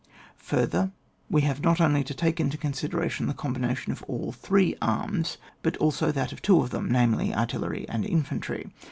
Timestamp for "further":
0.45-0.89